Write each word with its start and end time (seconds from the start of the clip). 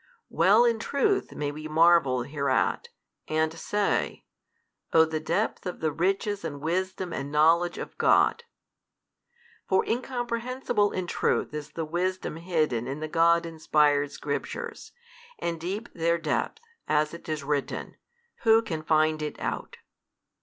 Well 0.31 0.65
in 0.65 0.79
truth 0.79 1.31
may 1.33 1.51
we 1.51 1.67
marvel 1.67 2.23
hereat, 2.23 2.89
and 3.27 3.53
say, 3.53 4.25
O 4.93 5.05
the 5.05 5.19
depth 5.19 5.67
of 5.67 5.79
the 5.79 5.91
riches 5.91 6.43
and 6.43 6.59
wisdom 6.59 7.13
and 7.13 7.31
knowledge 7.31 7.77
of 7.77 7.95
God! 7.99 8.43
For 9.69 9.85
incomprehensible 9.85 10.91
in 10.91 11.05
truth 11.05 11.53
is 11.53 11.73
the 11.73 11.85
wisdom 11.85 12.37
hidden 12.37 12.87
in 12.87 12.99
the 12.99 13.07
God 13.07 13.45
inspired 13.45 14.11
Scriptures, 14.11 14.91
and 15.37 15.61
deep 15.61 15.87
their 15.93 16.17
depth, 16.17 16.63
as 16.87 17.13
it 17.13 17.29
is 17.29 17.43
written, 17.43 17.97
who 18.37 18.63
can 18.63 18.81
find 18.81 19.21
it 19.21 19.39
out? 19.39 19.77